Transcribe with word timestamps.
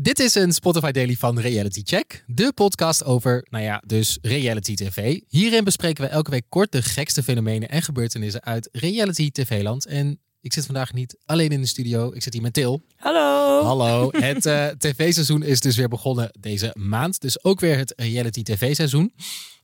Dit 0.00 0.18
is 0.18 0.34
een 0.34 0.52
Spotify 0.52 0.90
Daily 0.90 1.14
van 1.14 1.38
Reality 1.38 1.80
Check. 1.84 2.24
De 2.26 2.52
podcast 2.54 3.04
over, 3.04 3.46
nou 3.50 3.64
ja, 3.64 3.82
dus 3.86 4.18
reality 4.22 4.74
tv. 4.74 5.20
Hierin 5.28 5.64
bespreken 5.64 6.04
we 6.04 6.10
elke 6.10 6.30
week 6.30 6.44
kort 6.48 6.72
de 6.72 6.82
gekste 6.82 7.22
fenomenen 7.22 7.68
en 7.68 7.82
gebeurtenissen 7.82 8.44
uit 8.44 8.68
reality 8.72 9.30
tv-land. 9.30 9.86
En 9.86 10.20
ik 10.40 10.52
zit 10.52 10.64
vandaag 10.64 10.92
niet 10.92 11.16
alleen 11.24 11.50
in 11.50 11.60
de 11.60 11.66
studio. 11.66 12.12
Ik 12.12 12.22
zit 12.22 12.32
hier 12.32 12.42
met 12.42 12.52
Til. 12.52 12.82
Hallo. 12.96 13.62
Hallo. 13.62 14.08
Het 14.12 14.46
eh, 14.46 14.66
tv-seizoen 14.66 15.42
is 15.42 15.60
dus 15.60 15.76
weer 15.76 15.88
begonnen 15.88 16.30
deze 16.40 16.74
maand. 16.78 17.20
Dus 17.20 17.44
ook 17.44 17.60
weer 17.60 17.76
het 17.76 17.92
reality 17.96 18.42
tv-seizoen. 18.42 19.12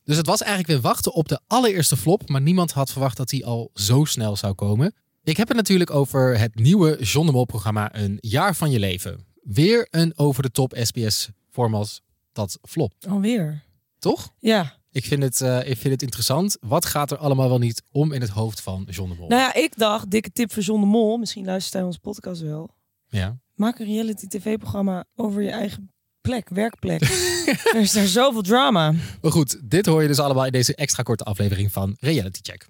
Dus 0.03 0.17
het 0.17 0.25
was 0.25 0.41
eigenlijk 0.41 0.71
weer 0.71 0.91
wachten 0.91 1.13
op 1.13 1.27
de 1.27 1.39
allereerste 1.47 1.97
flop. 1.97 2.29
Maar 2.29 2.41
niemand 2.41 2.71
had 2.71 2.91
verwacht 2.91 3.17
dat 3.17 3.29
die 3.29 3.45
al 3.45 3.69
zo 3.73 4.03
snel 4.03 4.35
zou 4.35 4.53
komen. 4.53 4.93
Ik 5.23 5.37
heb 5.37 5.47
het 5.47 5.57
natuurlijk 5.57 5.89
over 5.89 6.39
het 6.39 6.55
nieuwe 6.55 6.97
John 7.01 7.25
de 7.25 7.31
Mol 7.31 7.45
programma 7.45 7.95
Een 7.95 8.17
Jaar 8.21 8.55
van 8.55 8.71
Je 8.71 8.79
Leven. 8.79 9.24
Weer 9.45 9.87
een 9.89 10.13
over 10.15 10.43
de 10.43 10.51
top 10.51 10.73
SBS-format 10.81 12.01
dat 12.31 12.59
flop. 12.61 12.93
Alweer. 13.09 13.63
Toch? 13.99 14.33
Ja. 14.39 14.73
Ik 14.91 15.05
vind, 15.05 15.23
het, 15.23 15.41
eh, 15.41 15.69
ik 15.69 15.77
vind 15.77 15.93
het 15.93 16.01
interessant. 16.01 16.57
Wat 16.61 16.85
gaat 16.85 17.11
er 17.11 17.17
allemaal 17.17 17.49
wel 17.49 17.57
niet 17.57 17.83
om 17.91 18.11
in 18.11 18.21
het 18.21 18.29
hoofd 18.29 18.61
van 18.61 18.87
John 18.89 19.09
de 19.09 19.15
Mol? 19.15 19.27
Nou 19.27 19.41
ja, 19.41 19.53
ik 19.53 19.77
dacht, 19.77 20.11
dikke 20.11 20.31
tip 20.31 20.53
voor 20.53 20.63
John 20.63 20.79
de 20.79 20.85
Mol. 20.85 21.17
Misschien 21.17 21.45
luistert 21.45 21.73
hij 21.73 21.83
onze 21.83 21.99
podcast 21.99 22.41
wel. 22.41 22.69
Ja. 23.07 23.37
Maak 23.55 23.79
een 23.79 23.85
reality 23.85 24.27
tv-programma 24.27 25.05
over 25.15 25.41
je 25.41 25.49
eigen 25.49 25.91
plek, 26.21 26.49
werkplek. 26.49 27.01
er 27.73 27.79
is 27.79 27.91
daar 27.91 28.07
zoveel 28.07 28.41
drama. 28.41 28.91
Maar 29.21 29.31
goed, 29.31 29.69
dit 29.69 29.85
hoor 29.85 30.01
je 30.01 30.07
dus 30.07 30.19
allemaal 30.19 30.45
in 30.45 30.51
deze 30.51 30.75
extra 30.75 31.03
korte 31.03 31.23
aflevering 31.23 31.71
van 31.71 31.95
Reality 31.99 32.39
Check. 32.41 32.67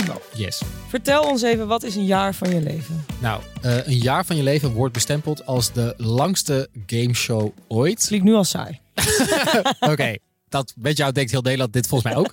Timo, 0.00 0.20
Yes. 0.34 0.62
vertel 0.88 1.22
ons 1.22 1.42
even, 1.42 1.66
wat 1.66 1.82
is 1.82 1.94
een 1.96 2.04
jaar 2.04 2.34
van 2.34 2.50
je 2.50 2.60
leven? 2.60 3.04
Nou, 3.20 3.42
eh, 3.62 3.86
een 3.86 3.98
jaar 3.98 4.24
van 4.24 4.36
je 4.36 4.42
leven 4.42 4.72
wordt 4.72 4.94
bestempeld 4.94 5.46
als 5.46 5.72
de 5.72 5.94
langste 5.96 6.68
gameshow 6.86 7.52
ooit. 7.68 8.04
Klinkt 8.06 8.26
nu 8.26 8.34
al 8.34 8.44
saai. 8.44 8.80
Oké, 9.80 10.16
dat 10.48 10.74
met 10.76 10.96
jou 10.96 11.12
denkt 11.12 11.30
heel 11.30 11.42
Nederland 11.42 11.72
dit 11.72 11.86
volgens 11.86 12.12
mij 12.12 12.22
ook. 12.22 12.32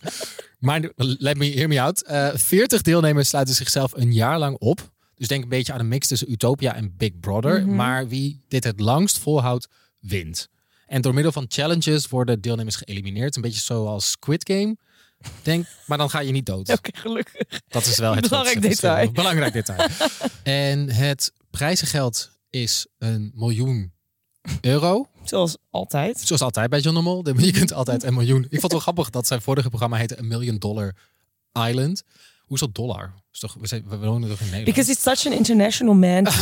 Maar 0.59 0.89
let 0.97 1.37
me, 1.37 1.45
hear 1.45 1.67
me 1.67 1.81
out. 1.81 2.03
Eh 2.03 2.29
40 2.33 2.81
deelnemers 2.81 3.29
sluiten 3.29 3.55
zichzelf 3.55 3.91
een 3.95 4.13
jaar 4.13 4.39
lang 4.39 4.57
op. 4.57 4.91
Dus 5.15 5.27
denk 5.27 5.43
een 5.43 5.49
beetje 5.49 5.73
aan 5.73 5.79
een 5.79 5.87
mix 5.87 6.07
tussen 6.07 6.31
Utopia 6.31 6.75
en 6.75 6.93
Big 6.97 7.19
Brother. 7.19 7.61
Mhm. 7.61 7.75
Maar 7.75 8.07
wie 8.07 8.43
dit 8.47 8.63
het 8.63 8.79
langst 8.79 9.17
volhoudt, 9.17 9.67
wint. 9.99 10.47
En 10.85 11.01
door 11.01 11.13
middel 11.13 11.31
van 11.31 11.45
challenges 11.47 12.07
worden 12.07 12.41
deelnemers 12.41 12.75
geëlimineerd. 12.75 13.35
Een 13.35 13.41
beetje 13.41 13.61
zoals 13.61 14.09
Squid 14.11 14.51
Game. 14.51 14.77
Denk, 15.41 15.65
maar 15.85 15.97
dan 15.97 16.09
ga 16.09 16.19
je 16.19 16.31
niet 16.31 16.45
dood. 16.45 16.69
Oké, 16.69 16.89
gelukkig. 16.97 17.61
Dat 17.67 17.85
is 17.85 17.97
wel 17.97 18.15
het 18.15 18.29
Belangrijk 18.29 18.61
detail. 18.61 19.11
Belangrijk 19.11 19.53
detail. 19.53 19.89
en 20.43 20.89
het 20.89 21.31
prijzengeld 21.49 22.31
is 22.49 22.87
een 22.97 23.31
miljoen 23.35 23.93
euro. 24.61 25.07
Zoals 25.23 25.57
altijd. 25.69 26.19
Zoals 26.19 26.41
altijd 26.41 26.69
bij 26.69 26.79
John 26.79 26.95
de 26.95 27.01
Mol. 27.01 27.27
Je 27.37 27.51
kunt 27.51 27.73
altijd 27.73 28.03
een 28.03 28.13
miljoen. 28.13 28.43
Ik 28.43 28.49
vond 28.49 28.61
het 28.61 28.71
wel 28.71 28.81
grappig 28.87 29.09
dat 29.09 29.27
zijn 29.27 29.41
vorige 29.41 29.67
programma 29.67 29.97
heette 29.97 30.17
een 30.19 30.27
Million 30.27 30.57
Dollar 30.57 30.95
Island. 31.67 32.03
Hoe 32.39 32.55
is 32.55 32.61
dat 32.61 32.75
dollar? 32.75 33.13
Is 33.31 33.39
toch, 33.39 33.53
we, 33.59 33.67
zijn, 33.67 33.83
we 33.87 33.97
wonen 33.97 34.29
toch 34.29 34.39
in 34.39 34.45
Nederland? 34.45 34.65
Because 34.65 34.91
it's 34.91 35.01
such 35.01 35.25
an 35.25 35.37
international 35.37 35.93
man. 35.93 36.27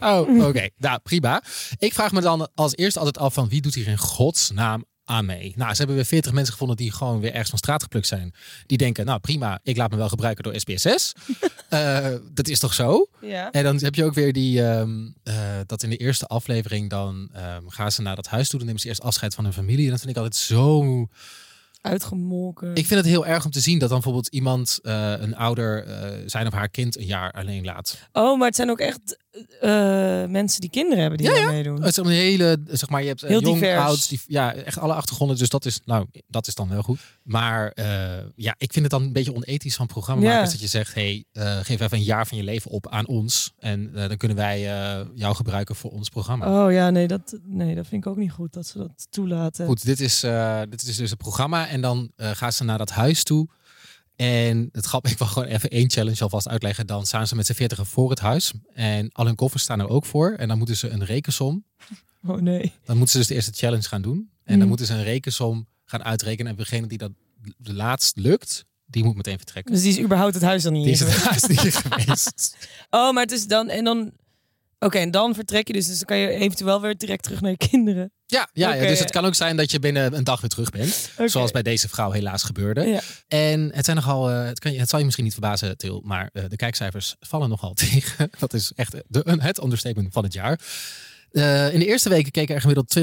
Oh, 0.00 0.46
oké. 0.46 0.68
Nou, 0.76 0.98
prima. 1.02 1.42
Ik 1.78 1.94
vraag 1.94 2.12
me 2.12 2.20
dan 2.20 2.48
als 2.54 2.76
eerste 2.76 2.98
altijd 2.98 3.18
af 3.18 3.34
van 3.34 3.48
wie 3.48 3.60
doet 3.60 3.74
hier 3.74 3.88
in 3.88 3.98
godsnaam 3.98 4.84
aan 5.04 5.26
mee? 5.26 5.52
Nou, 5.56 5.70
ze 5.70 5.76
hebben 5.76 5.96
weer 5.96 6.04
40 6.04 6.32
mensen 6.32 6.52
gevonden 6.52 6.76
die 6.76 6.92
gewoon 6.92 7.20
weer 7.20 7.30
ergens 7.30 7.48
van 7.48 7.58
straat 7.58 7.82
geplukt 7.82 8.06
zijn. 8.06 8.34
Die 8.66 8.78
denken, 8.78 9.04
nou 9.06 9.20
prima, 9.20 9.60
ik 9.62 9.76
laat 9.76 9.90
me 9.90 9.96
wel 9.96 10.08
gebruiken 10.08 10.44
door 10.44 10.60
SPSS. 10.60 11.12
Eh, 11.68 12.08
dat 12.32 12.48
is 12.48 12.58
toch 12.58 12.74
zo? 12.74 13.06
ja. 13.20 13.50
En 13.50 13.64
dan 13.64 13.76
heb 13.76 13.94
je 13.94 14.04
ook 14.04 14.14
weer 14.14 14.32
die, 14.32 14.62
ehm, 14.62 15.08
eh, 15.22 15.34
dat 15.66 15.82
in 15.82 15.90
de 15.90 15.96
eerste 15.96 16.26
aflevering 16.26 16.90
dan 16.90 17.28
ehm, 17.32 17.62
gaan 17.66 17.92
ze 17.92 18.02
naar 18.02 18.16
dat 18.16 18.26
huis 18.26 18.48
toe. 18.48 18.58
Dan 18.58 18.66
nemen 18.66 18.82
ze 18.82 18.88
eerst 18.88 19.02
afscheid 19.02 19.34
van 19.34 19.44
hun 19.44 19.52
familie. 19.52 19.84
En 19.84 19.90
dat 19.90 19.98
vind 20.00 20.10
ik 20.10 20.16
altijd 20.16 20.36
zo... 20.36 21.08
Uitgemolken. 21.80 22.74
Ik 22.74 22.86
vind 22.86 23.00
het 23.00 23.08
heel 23.08 23.26
erg 23.26 23.44
om 23.44 23.50
te 23.50 23.60
zien 23.60 23.78
dat 23.78 23.88
dan 23.88 24.00
bijvoorbeeld 24.00 24.34
iemand, 24.34 24.78
eh, 24.82 25.12
een 25.18 25.36
ouder, 25.36 25.86
zijn 26.26 26.46
of 26.46 26.52
haar 26.52 26.68
kind 26.68 26.96
een 26.96 27.06
jaar 27.06 27.30
alleen 27.32 27.64
laat. 27.64 27.98
Oh, 28.12 28.38
maar 28.38 28.46
het 28.46 28.56
zijn 28.56 28.70
ook 28.70 28.80
echt 28.80 29.16
eh, 29.60 29.70
mensen 30.30 30.60
die 30.60 30.70
kinderen 30.70 30.98
hebben 31.00 31.18
die 31.18 31.28
Ja, 31.28 31.34
daar 31.34 31.52
meedoen. 31.52 31.76
Het 31.82 31.86
is 31.90 31.96
een 31.96 32.06
hele, 32.06 32.60
zeg 32.66 32.88
maar, 32.88 33.02
je 33.02 33.08
hebt 33.08 33.22
eh, 33.22 33.28
Heel 33.28 33.40
jong, 33.40 33.54
divers. 33.60 33.80
oud, 33.82 34.08
die, 34.08 34.20
ja, 34.26 34.54
echt 34.54 34.78
alle 34.78 34.94
achtergronden. 34.94 35.36
Dus 35.36 35.48
dat 35.48 35.64
is, 35.64 35.80
nou, 35.84 36.06
dat 36.28 36.46
is 36.46 36.54
dan 36.54 36.68
wel 36.68 36.82
goed. 36.82 37.00
Maar 37.22 37.70
eh, 37.70 37.86
ja, 38.36 38.54
ik 38.58 38.72
vind 38.72 38.84
het 38.84 38.90
dan 38.90 39.02
een 39.02 39.12
beetje 39.12 39.34
onethisch 39.34 39.76
van 39.76 39.86
programmamakers 39.86 40.44
Ja. 40.44 40.50
dat 40.50 40.60
je 40.60 40.66
zegt, 40.66 40.94
hey, 40.94 41.24
eh, 41.32 41.58
geef 41.62 41.80
even 41.80 41.96
een 41.98 42.02
jaar 42.04 42.26
van 42.26 42.38
je 42.38 42.44
leven 42.44 42.70
op 42.70 42.88
aan 42.88 43.06
ons. 43.06 43.52
En 43.58 43.90
eh, 43.94 44.08
dan 44.08 44.16
kunnen 44.16 44.36
wij 44.36 44.56
eh, 44.98 45.06
jou 45.14 45.34
gebruiken 45.34 45.76
voor 45.76 45.90
ons 45.90 46.08
programma. 46.08 46.64
Oh 46.66 46.72
ja, 46.72 46.90
nee 46.90 47.06
dat, 47.08 47.38
nee, 47.44 47.74
dat 47.74 47.86
vind 47.86 48.04
ik 48.04 48.10
ook 48.10 48.16
niet 48.16 48.32
goed 48.32 48.52
dat 48.52 48.66
ze 48.66 48.78
dat 48.78 49.06
toelaten. 49.10 49.66
Goed, 49.66 49.84
dit 49.84 50.00
is, 50.00 50.22
eh, 50.22 50.60
dit 50.68 50.82
is 50.82 50.96
dus 50.96 51.10
het 51.10 51.18
programma. 51.18 51.68
En 51.68 51.80
dan 51.80 52.10
eh, 52.16 52.30
gaan 52.34 52.52
ze 52.52 52.64
naar 52.64 52.78
dat 52.78 52.90
huis 52.90 53.22
toe. 53.22 53.48
En 54.16 54.68
het 54.72 54.84
grap, 54.86 55.06
ik 55.08 55.18
wil 55.18 55.26
gewoon 55.26 55.48
even 55.48 55.70
één 55.70 55.90
challenge 55.90 56.22
alvast 56.22 56.48
uitleggen. 56.48 56.86
Dan 56.86 57.06
staan 57.06 57.26
ze 57.26 57.34
met 57.36 57.46
z'n 57.46 57.52
veertigen 57.52 57.86
voor 57.86 58.10
het 58.10 58.20
huis. 58.20 58.52
En 58.74 59.12
al 59.12 59.26
hun 59.26 59.34
koffers 59.34 59.62
staan 59.62 59.80
er 59.80 59.88
ook 59.88 60.04
voor. 60.04 60.30
En 60.32 60.48
dan 60.48 60.58
moeten 60.58 60.76
ze 60.76 60.88
een 60.88 61.04
rekensom. 61.04 61.64
Oh 62.26 62.40
nee. 62.40 62.72
Dan 62.84 62.96
moeten 62.96 63.12
ze 63.12 63.18
dus 63.18 63.26
de 63.26 63.34
eerste 63.34 63.52
challenge 63.54 63.82
gaan 63.88 64.02
doen. 64.02 64.16
En 64.44 64.52
dan 64.52 64.58
Mm. 64.62 64.68
moeten 64.68 64.86
ze 64.86 64.92
een 64.94 65.02
rekensom 65.02 65.66
gaan 65.84 66.04
uitrekenen. 66.04 66.52
En 66.52 66.58
degene 66.58 66.86
die 66.86 66.98
dat 66.98 67.10
de 67.56 67.74
laatst 67.74 68.16
lukt, 68.16 68.64
die 68.86 69.04
moet 69.04 69.16
meteen 69.16 69.36
vertrekken. 69.36 69.72
Dus 69.72 69.82
die 69.82 69.92
is 69.92 70.00
überhaupt 70.00 70.34
het 70.34 70.42
huis 70.42 70.62
dan 70.62 70.72
niet 70.72 70.84
Die 70.84 70.92
is 70.92 71.00
het 71.00 71.16
huis 71.16 71.42
niet 71.46 71.74
geweest. 71.76 72.56
Oh, 72.90 73.12
maar 73.12 73.22
het 73.22 73.32
is 73.32 73.46
dan 73.46 73.68
en 73.68 73.84
dan. 73.84 74.12
Oké, 74.84 74.98
en 74.98 75.10
dan 75.10 75.34
vertrek 75.34 75.66
je 75.66 75.72
dus. 75.72 75.86
Dus 75.86 75.96
dan 75.96 76.06
kan 76.06 76.16
je 76.16 76.28
eventueel 76.28 76.80
weer 76.80 76.96
direct 76.96 77.22
terug 77.22 77.40
naar 77.40 77.50
je 77.50 77.56
kinderen. 77.56 78.12
Ja, 78.26 78.48
ja, 78.52 78.74
ja, 78.74 78.86
dus 78.86 78.98
het 78.98 79.10
kan 79.10 79.24
ook 79.24 79.34
zijn 79.34 79.56
dat 79.56 79.70
je 79.70 79.78
binnen 79.78 80.16
een 80.16 80.24
dag 80.24 80.40
weer 80.40 80.50
terug 80.50 80.70
bent. 80.70 81.10
Zoals 81.24 81.50
bij 81.50 81.62
deze 81.62 81.88
vrouw 81.88 82.10
helaas 82.10 82.42
gebeurde. 82.42 82.86
Ja. 82.86 83.00
En 83.28 83.70
het 83.74 83.84
zijn 83.84 83.96
nogal, 83.96 84.30
eh, 84.30 84.44
het, 84.44 84.58
kan 84.58 84.72
je, 84.72 84.78
het 84.78 84.88
zal 84.88 84.98
je 84.98 85.04
misschien 85.04 85.24
niet 85.24 85.34
verbazen, 85.34 85.76
Til, 85.76 86.02
maar 86.04 86.30
eh, 86.32 86.44
de 86.48 86.56
kijkcijfers 86.56 87.16
vallen 87.20 87.48
nogal 87.48 87.74
tegen. 87.90 88.30
Dat 88.38 88.52
is 88.52 88.72
echt 88.74 88.92
de, 89.08 89.38
het 89.38 89.62
understatement 89.62 90.12
van 90.12 90.24
het 90.24 90.32
jaar. 90.32 90.60
Eh, 91.30 91.72
in 91.72 91.78
de 91.78 91.86
eerste 91.86 92.08
weken 92.08 92.32
keken 92.32 92.54
er 92.54 92.60
gemiddeld 92.60 92.98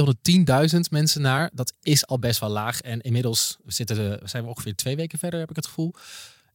210.000 0.73 0.79
mensen 0.89 1.21
naar. 1.21 1.49
Dat 1.53 1.73
is 1.81 2.07
al 2.07 2.19
best 2.19 2.39
wel 2.39 2.49
laag. 2.49 2.81
En 2.81 3.01
inmiddels 3.01 3.57
zitten 3.65 3.95
de, 3.95 4.19
zijn 4.23 4.43
we 4.43 4.49
ongeveer 4.49 4.75
twee 4.75 4.95
weken 4.95 5.19
verder, 5.19 5.39
heb 5.39 5.49
ik 5.49 5.55
het 5.55 5.67
gevoel. 5.67 5.93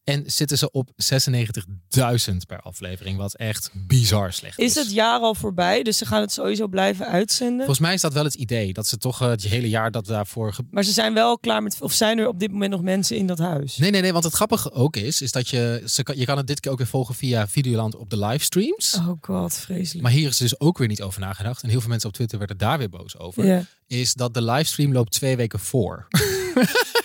En 0.07 0.23
zitten 0.27 0.59
ze 0.59 0.71
op 0.71 0.91
96.000 0.97 2.37
per 2.47 2.61
aflevering, 2.61 3.19
wat 3.19 3.35
echt 3.35 3.71
bizar 3.75 4.33
slecht 4.33 4.59
is. 4.59 4.65
Is 4.65 4.75
het 4.75 4.93
jaar 4.93 5.21
al 5.21 5.35
voorbij? 5.35 5.83
Dus 5.83 5.99
ze 5.99 6.07
gaan 6.07 6.21
het 6.21 6.33
sowieso 6.33 6.69
blijven 6.69 7.07
uitzenden. 7.07 7.57
Volgens 7.57 7.79
mij 7.79 7.95
is 7.95 8.01
dat 8.01 8.13
wel 8.13 8.25
het 8.25 8.35
idee, 8.35 8.73
dat 8.73 8.87
ze 8.87 8.99
toch 8.99 9.23
eh, 9.23 9.29
het 9.29 9.43
hele 9.43 9.69
jaar 9.69 9.91
dat 9.91 10.07
daarvoor 10.07 10.55
Maar 10.71 10.85
ze 10.85 10.93
zijn 10.93 11.15
wel 11.15 11.39
klaar 11.39 11.63
met. 11.63 11.77
Of 11.81 11.93
zijn 11.93 12.19
er 12.19 12.29
op 12.29 12.39
dit 12.39 12.53
moment 12.53 12.71
nog 12.71 12.83
mensen 12.83 13.17
in 13.17 13.27
dat 13.27 13.39
huis? 13.39 13.77
Nee, 13.77 13.91
nee, 13.91 14.01
nee. 14.01 14.13
Want 14.13 14.25
het 14.25 14.33
grappige 14.33 14.73
ook 14.73 14.97
is, 14.97 15.23
is 15.23 15.33
dat 15.33 15.49
je, 15.49 15.83
ze 15.87 16.03
kan, 16.03 16.19
je 16.19 16.25
kan 16.25 16.37
het 16.37 16.47
dit 16.47 16.61
keer 16.61 16.73
ook 16.73 16.79
weer 16.79 16.87
volgen 16.87 17.15
via 17.15 17.49
Videoland 17.49 17.97
op 17.97 18.11
de 18.11 18.19
livestreams. 18.19 18.95
Oh 18.95 19.13
god, 19.21 19.55
vreselijk. 19.55 20.03
Maar 20.03 20.13
hier 20.13 20.29
is 20.29 20.37
dus 20.37 20.61
ook 20.61 20.79
weer 20.79 20.89
niet 20.89 21.03
over 21.03 21.21
nagedacht. 21.21 21.63
En 21.63 21.69
heel 21.69 21.81
veel 21.81 21.91
mensen 21.91 22.09
op 22.09 22.15
Twitter 22.15 22.39
werden 22.39 22.59
daar 22.59 22.79
weer 22.79 22.91
boos 22.91 23.19
over. 23.19 23.67
Is 23.87 24.15
dat 24.15 24.35
de 24.35 24.43
livestream 24.43 24.93
loopt 24.93 25.13
twee 25.13 25.37
weken 25.37 25.59
voor. 25.59 26.07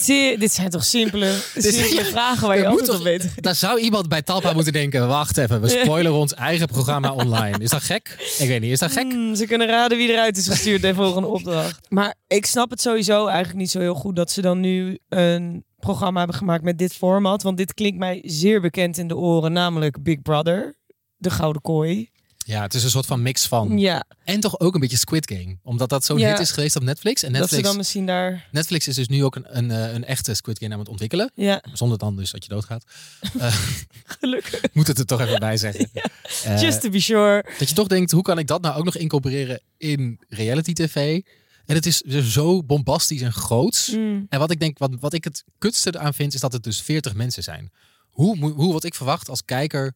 Zie 0.00 0.38
dit 0.38 0.52
zijn 0.52 0.70
toch 0.70 0.84
simpele, 0.84 1.38
simpele 1.56 2.04
vragen 2.04 2.46
waar 2.48 2.56
je 2.62 2.68
moet 2.68 2.70
altijd 2.70 2.88
op 2.90 2.94
toch- 2.94 3.04
weet. 3.04 3.32
Daar 3.44 3.54
zou 3.54 3.80
iemand 3.80 4.08
bij 4.08 4.22
Talpa 4.22 4.52
moeten 4.52 4.72
denken. 4.72 5.08
Wacht 5.08 5.36
even, 5.38 5.60
we 5.60 5.68
spoileren 5.68 6.18
ons 6.18 6.34
eigen 6.34 6.66
programma 6.66 7.12
online. 7.12 7.58
Is 7.58 7.70
dat 7.70 7.82
gek? 7.82 8.34
Ik 8.38 8.48
weet 8.48 8.60
niet, 8.60 8.70
is 8.72 8.78
dat 8.78 8.92
gek? 8.92 9.12
Hmm, 9.12 9.34
ze 9.34 9.46
kunnen 9.46 9.66
raden 9.66 9.98
wie 9.98 10.08
eruit 10.12 10.36
is 10.36 10.48
gestuurd 10.48 10.82
de 10.82 10.94
volgende 10.94 11.28
opdracht. 11.28 11.78
Maar 11.88 12.14
ik 12.26 12.46
snap 12.46 12.70
het 12.70 12.80
sowieso 12.80 13.26
eigenlijk 13.26 13.58
niet 13.58 13.70
zo 13.70 13.78
heel 13.80 13.94
goed 13.94 14.16
dat 14.16 14.30
ze 14.30 14.40
dan 14.40 14.60
nu 14.60 14.98
een 15.08 15.64
programma 15.78 16.18
hebben 16.18 16.36
gemaakt 16.36 16.62
met 16.62 16.78
dit 16.78 16.92
format. 16.94 17.42
Want 17.42 17.56
dit 17.56 17.74
klinkt 17.74 17.98
mij 17.98 18.22
zeer 18.24 18.60
bekend 18.60 18.98
in 18.98 19.08
de 19.08 19.16
oren, 19.16 19.52
namelijk 19.52 20.02
Big 20.02 20.22
Brother. 20.22 20.74
De 21.16 21.30
Gouden 21.30 21.62
Kooi. 21.62 22.10
Ja, 22.46 22.62
het 22.62 22.74
is 22.74 22.84
een 22.84 22.90
soort 22.90 23.06
van 23.06 23.22
mix 23.22 23.46
van. 23.46 23.78
Ja, 23.78 24.04
En 24.24 24.40
toch 24.40 24.60
ook 24.60 24.74
een 24.74 24.80
beetje 24.80 24.96
Squid 24.96 25.32
Game. 25.32 25.56
Omdat 25.62 25.88
dat 25.88 26.04
zo'n 26.04 26.18
Ja. 26.18 26.28
hit 26.30 26.38
is 26.38 26.50
geweest 26.50 26.76
op 26.76 26.82
Netflix. 26.82 27.22
En 27.22 27.28
dat 27.28 27.36
ze 27.36 27.40
Netflix, 27.42 27.68
dan 27.68 27.76
misschien 27.76 28.06
daar... 28.06 28.48
Netflix 28.52 28.88
is 28.88 28.94
dus 28.94 29.08
nu 29.08 29.24
ook 29.24 29.36
een, 29.36 29.56
een, 29.56 29.70
eh, 29.70 29.92
een 29.92 30.04
echte 30.04 30.34
Squid 30.34 30.58
Game 30.58 30.72
aan 30.72 30.78
het 30.78 30.88
ontwikkelen. 30.88 31.30
Ja, 31.34 31.62
Zonder 31.72 31.98
dan 31.98 32.16
dus 32.16 32.30
dat 32.30 32.44
je 32.44 32.50
doodgaat. 32.50 32.84
Eh, 33.38 33.56
gelukkig. 34.04 34.60
moet 34.72 34.86
het 34.86 34.98
er 34.98 35.06
toch 35.06 35.20
even 35.20 35.38
bij 35.38 35.56
zeggen. 35.56 35.90
Eh, 36.44 36.60
Just 36.60 36.80
to 36.80 36.88
be 36.90 37.00
sure. 37.00 37.44
Dat 37.58 37.68
je 37.68 37.74
toch 37.74 37.86
denkt, 37.86 38.10
hoe 38.10 38.22
kan 38.22 38.38
ik 38.38 38.46
dat 38.46 38.60
nou 38.62 38.78
ook 38.78 38.84
nog 38.84 38.96
incorporeren 38.96 39.60
in 39.76 40.20
reality 40.28 40.72
tv? 40.72 41.20
En 41.66 41.74
het 41.74 41.86
is 41.86 42.02
dus 42.06 42.32
zo 42.32 42.62
bombastisch 42.62 43.20
en 43.20 43.32
groots. 43.32 43.90
Mm. 43.90 44.26
En 44.28 44.38
wat 44.38 44.50
ik 44.50 44.60
denk, 44.60 44.78
wat, 44.78 44.90
wat 45.00 45.12
ik 45.12 45.24
het 45.24 45.44
kutste 45.58 45.98
aan 45.98 46.14
vind, 46.14 46.34
is 46.34 46.40
dat 46.40 46.52
het 46.52 46.62
dus 46.62 46.80
40 46.80 47.14
mensen 47.14 47.42
zijn. 47.42 47.72
Hoe, 48.10 48.52
hoe 48.52 48.72
wat 48.72 48.84
ik 48.84 48.94
verwacht 48.94 49.28
als 49.28 49.44
kijker 49.44 49.94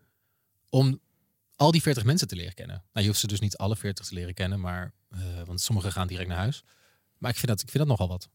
om 0.69 1.00
al 1.56 1.70
die 1.70 1.82
40 1.82 2.04
mensen 2.04 2.28
te 2.28 2.36
leren 2.36 2.54
kennen? 2.54 2.76
Nou, 2.76 3.04
je 3.04 3.06
hoeft 3.06 3.20
ze 3.20 3.26
dus 3.26 3.40
niet 3.40 3.56
alle 3.56 3.76
40 3.76 4.06
te 4.06 4.14
leren 4.14 4.34
kennen, 4.34 4.60
maar, 4.60 4.92
eh, 5.10 5.20
want 5.46 5.60
sommigen 5.60 5.92
gaan 5.92 6.06
direct 6.06 6.28
naar 6.28 6.38
huis. 6.38 6.64
Maar 7.18 7.30
ik 7.30 7.36
vind 7.36 7.48
dat, 7.48 7.62
ik 7.62 7.68
vind 7.70 7.88
dat 7.88 7.98
nogal 7.98 8.08
wat. 8.08 8.28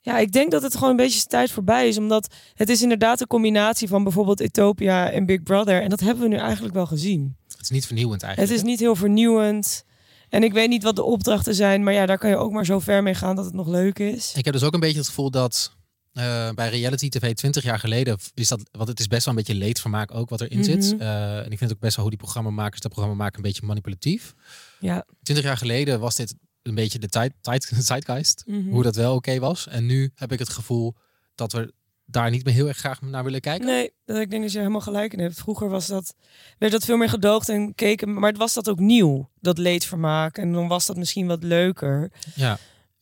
Ja, 0.00 0.18
ik 0.18 0.32
denk 0.32 0.50
dat 0.50 0.62
het 0.62 0.74
gewoon 0.74 0.90
een 0.90 0.96
beetje 0.96 1.24
tijd 1.24 1.50
voorbij 1.50 1.88
is. 1.88 1.98
Omdat 1.98 2.34
het 2.54 2.68
is 2.68 2.82
inderdaad 2.82 3.20
een 3.20 3.26
combinatie 3.26 3.88
van 3.88 4.02
bijvoorbeeld 4.02 4.40
Ethiopia 4.40 5.10
en 5.10 5.26
Big 5.26 5.42
Brother. 5.42 5.82
En 5.82 5.88
dat 5.88 6.00
hebben 6.00 6.22
we 6.22 6.28
nu 6.28 6.36
eigenlijk 6.36 6.74
wel 6.74 6.86
gezien. 6.86 7.36
Het 7.48 7.60
is 7.60 7.70
niet 7.70 7.86
vernieuwend 7.86 8.22
eigenlijk. 8.22 8.52
Het 8.52 8.62
is 8.62 8.70
niet 8.70 8.80
heel 8.80 8.96
vernieuwend. 8.96 9.84
En 10.28 10.42
ik 10.42 10.52
weet 10.52 10.68
niet 10.68 10.82
wat 10.82 10.96
de 10.96 11.02
opdrachten 11.02 11.54
zijn. 11.54 11.82
Maar 11.82 11.92
ja, 11.92 12.06
daar 12.06 12.18
kan 12.18 12.30
je 12.30 12.36
ook 12.36 12.52
maar 12.52 12.64
zo 12.64 12.78
ver 12.78 13.02
mee 13.02 13.14
gaan 13.14 13.36
dat 13.36 13.44
het 13.44 13.54
nog 13.54 13.68
leuk 13.68 13.98
is. 13.98 14.34
Ik 14.34 14.44
heb 14.44 14.54
dus 14.54 14.62
ook 14.62 14.74
een 14.74 14.80
beetje 14.80 14.98
het 14.98 15.06
gevoel 15.06 15.30
dat 15.30 15.76
uh, 16.18 16.50
bij 16.50 16.68
reality 16.68 17.08
tv 17.08 17.34
20 17.34 17.62
jaar 17.62 17.78
geleden 17.78 18.18
is 18.34 18.48
dat, 18.48 18.68
want 18.72 18.88
het 18.88 19.00
is 19.00 19.06
best 19.06 19.24
wel 19.24 19.34
een 19.34 19.44
beetje 19.44 19.58
leedvermaak 19.58 20.14
ook 20.14 20.28
wat 20.28 20.40
erin 20.40 20.64
zit. 20.64 20.92
Mhm. 20.92 21.02
Uh, 21.02 21.38
en 21.44 21.50
ik 21.50 21.58
vind 21.58 21.72
ook 21.72 21.78
best 21.78 21.94
wel 21.96 22.04
hoe 22.04 22.14
die 22.14 22.22
programmamakers 22.24 22.80
dat 22.80 22.90
programma 22.92 23.16
maken 23.16 23.36
een 23.36 23.42
beetje 23.42 23.66
manipulatief. 23.66 24.34
Ja. 24.80 25.04
20 25.22 25.46
jaar 25.46 25.56
geleden 25.56 26.00
was 26.00 26.14
dit 26.14 26.34
een 26.62 26.74
beetje 26.74 26.98
de 26.98 27.08
tijd, 27.08 27.32
tijd, 27.40 27.72
zeitgeist, 27.78 28.42
Mhm. 28.46 28.68
hoe 28.70 28.82
dat 28.82 28.96
wel 28.96 29.14
oké 29.14 29.38
was. 29.38 29.68
En 29.68 29.86
nu 29.86 30.10
heb 30.14 30.32
ik 30.32 30.38
het 30.38 30.48
gevoel 30.48 30.94
dat 31.34 31.52
we 31.52 31.72
daar 32.08 32.30
niet 32.30 32.44
meer 32.44 32.54
heel 32.54 32.68
erg 32.68 32.76
graag 32.76 33.00
naar 33.02 33.24
willen 33.24 33.40
kijken. 33.40 33.66
Nee, 33.66 33.92
dat 34.04 34.16
ik 34.16 34.30
denk 34.30 34.42
dat 34.42 34.52
je 34.52 34.58
helemaal 34.58 34.80
gelijk 34.80 35.12
in 35.12 35.18
hebt. 35.18 35.34
Vroeger 35.38 35.68
was 35.68 35.86
dat, 35.86 36.14
werd 36.58 36.72
dat 36.72 36.84
veel 36.84 36.96
meer 36.96 37.08
gedoogd 37.08 37.48
en 37.48 37.74
keken, 37.74 38.14
maar 38.14 38.28
het 38.30 38.38
was 38.38 38.54
dat 38.54 38.68
ook 38.68 38.78
nieuw, 38.78 39.30
dat 39.40 39.58
leedvermaak. 39.58 40.38
En 40.38 40.52
dan 40.52 40.68
was 40.68 40.86
dat 40.86 40.96
misschien 40.96 41.26
wat 41.26 41.42
leuker. 41.42 42.10
Ja. 42.34 42.58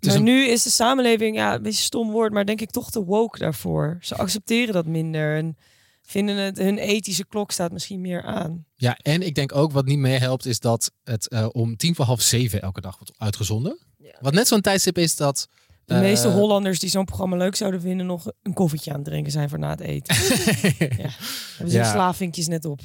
Is 0.06 0.10
Maar 0.12 0.16
een- 0.16 0.22
nu 0.22 0.46
is 0.48 0.62
de 0.62 0.70
samenleving, 0.70 1.36
ja, 1.36 1.54
een 1.54 1.62
beetje 1.62 1.82
stom 1.82 2.10
woord, 2.10 2.32
maar 2.32 2.44
denk 2.46 2.60
ik 2.60 2.70
toch 2.70 2.90
te 2.90 3.04
woke 3.04 3.38
daarvoor. 3.38 3.98
Ze 4.00 4.14
accepteren 4.16 4.74
dat 4.74 4.86
minder 4.86 5.36
en 5.36 5.56
vinden 6.02 6.36
het, 6.36 6.58
hun 6.58 6.78
ethische 6.78 7.26
klok 7.26 7.50
staat 7.50 7.72
misschien 7.72 8.00
meer 8.00 8.22
aan. 8.22 8.64
Ja, 8.74 8.96
en 9.02 9.22
ik 9.22 9.34
denk 9.34 9.54
ook 9.54 9.72
wat 9.72 9.84
niet 9.86 9.98
meer 9.98 10.20
helpt 10.20 10.46
is 10.46 10.60
dat 10.60 10.90
het 11.04 11.28
eh, 11.28 11.46
om 11.52 11.76
tien 11.76 11.94
voor 11.94 12.04
half 12.04 12.20
zeven 12.22 12.62
elke 12.62 12.80
dag 12.80 12.98
wordt 12.98 13.12
uitgezonden. 13.18 13.78
Wat 14.20 14.32
net 14.32 14.48
zo'n 14.48 14.60
tijdstip 14.60 14.98
is 14.98 15.16
dat... 15.16 15.48
De 15.84 15.94
eh, 15.94 16.00
meeste 16.00 16.28
Hollanders 16.28 16.78
die 16.78 16.90
zo'n 16.90 17.04
programma 17.04 17.36
leuk 17.36 17.54
zouden 17.56 17.80
vinden, 17.80 18.06
nog 18.06 18.26
een 18.42 18.52
koffietje 18.52 18.90
aan 18.90 18.96
het 18.96 19.04
drinken 19.04 19.32
zijn 19.32 19.48
voor 19.48 19.58
na 19.58 19.70
het 19.70 19.80
eten. 19.80 20.14
ja. 20.78 21.10
Hebben 21.56 21.70
ze 21.70 21.76
Ja. 21.76 21.92
slavinkjes 21.92 22.46
net 22.46 22.64
op. 22.64 22.80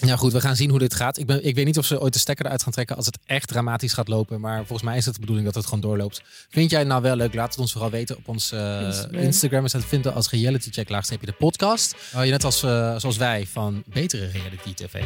Ja 0.00 0.16
goed, 0.16 0.32
we 0.32 0.40
gaan 0.40 0.56
zien 0.56 0.70
hoe 0.70 0.78
dit 0.78 0.94
gaat. 0.94 1.18
Ik, 1.18 1.26
ben, 1.26 1.44
ik 1.44 1.54
weet 1.54 1.64
niet 1.64 1.78
of 1.78 1.84
ze 1.84 2.00
ooit 2.00 2.12
de 2.12 2.18
stekker 2.18 2.44
eruit 2.44 2.62
gaan 2.62 2.72
trekken 2.72 2.96
als 2.96 3.06
het 3.06 3.18
echt 3.26 3.48
dramatisch 3.48 3.92
gaat 3.92 4.08
lopen. 4.08 4.40
Maar 4.40 4.56
volgens 4.56 4.82
mij 4.82 4.96
is 4.96 5.04
het 5.04 5.14
de 5.14 5.20
bedoeling 5.20 5.46
dat 5.46 5.56
het 5.56 5.64
gewoon 5.64 5.80
doorloopt. 5.80 6.22
Vind 6.48 6.70
jij 6.70 6.78
het 6.78 6.88
nou 6.88 7.02
wel 7.02 7.16
leuk? 7.16 7.34
Laat 7.34 7.50
het 7.50 7.58
ons 7.58 7.72
vooral 7.72 7.90
weten 7.90 8.16
op 8.16 8.28
ons 8.28 8.52
eh, 8.52 8.80
Instagram. 8.80 9.20
Instagram. 9.20 9.62
We 9.62 9.68
zijn 9.68 9.82
te 9.82 9.88
vinden 9.88 10.14
als 10.14 10.30
reality 10.30 10.70
check 10.70 10.88
laagstreepje 10.88 11.26
de 11.26 11.32
podcast. 11.32 11.94
Je 12.22 12.30
net 12.30 12.44
als, 12.44 12.62
eh, 12.62 12.94
zoals 12.96 13.16
wij 13.16 13.46
van 13.46 13.82
betere 13.86 14.26
reality 14.26 14.74
tv. 14.74 15.02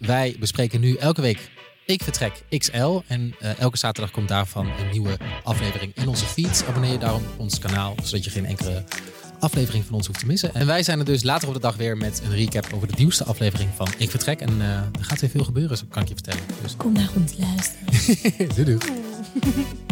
Wij 0.00 0.36
bespreken 0.38 0.80
nu 0.80 0.96
elke 0.96 1.20
week 1.20 1.50
Ik 1.86 2.02
Vertrek 2.02 2.42
XL. 2.58 3.00
En 3.06 3.34
eh, 3.40 3.58
elke 3.58 3.78
zaterdag 3.78 4.12
komt 4.12 4.28
daarvan 4.28 4.66
een 4.66 4.90
nieuwe 4.90 5.18
aflevering 5.42 5.92
in 5.94 6.08
onze 6.08 6.24
feed. 6.24 6.64
Abonneer 6.68 6.92
je 6.92 6.98
daarom 6.98 7.22
op 7.32 7.38
ons 7.38 7.58
kanaal, 7.58 7.94
zodat 8.02 8.24
je 8.24 8.30
geen 8.30 8.46
enkele 8.46 8.84
aflevering 9.40 9.84
van 9.84 9.94
ons 9.94 10.06
hoeft 10.06 10.18
te 10.18 10.26
missen. 10.26 10.54
En 10.54 10.66
wij 10.66 10.82
zijn 10.82 10.98
er 10.98 11.04
dus 11.04 11.22
later 11.22 11.48
op 11.48 11.54
de 11.54 11.60
dag 11.60 11.76
weer 11.76 11.96
met 11.96 12.22
een 12.24 12.34
recap 12.34 12.66
over 12.74 12.88
de 12.88 12.94
nieuwste 12.96 13.24
aflevering 13.24 13.70
van 13.76 13.88
Ik 13.98 14.10
Vertrek. 14.10 14.40
En 14.40 14.60
eh, 14.60 14.68
er 14.68 14.90
gaat 15.00 15.20
weer 15.20 15.30
veel 15.30 15.44
gebeuren, 15.44 15.78
kan 15.88 16.02
ik 16.02 16.08
je 16.08 16.14
vertellen. 16.14 16.42
Dus 16.62 16.76
Kom 16.76 16.92
naar 16.92 17.10
ons 17.16 17.34
luisteren. 17.38 18.54
doei 18.54 18.64
doei. 18.64 19.86